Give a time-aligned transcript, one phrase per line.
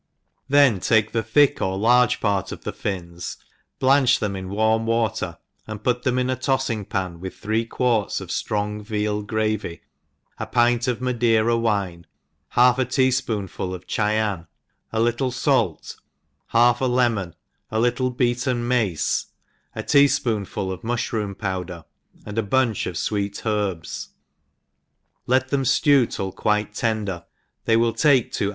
[0.49, 3.37] Then take the thick or large part of the fins,
[3.77, 8.19] blanch them in warm water, and put them in a tofling pan, with three quarts
[8.19, 9.81] of ftrong veal gravy,
[10.39, 12.07] a pint of Madeira wine,
[12.49, 14.47] half a tea Ipoonful of Chyan,
[14.91, 15.95] a little fait,
[16.47, 17.35] half a lemon,
[17.69, 19.27] a little beaten piace,
[19.75, 21.85] a tea fpoonful of mufli* room powder,
[22.25, 24.09] and a bunch of fweet herbs
[24.65, 27.23] > let them itew till quite tender,
[27.65, 28.49] they will take two hour^ fii^GLISH HOUSE KEEPEll.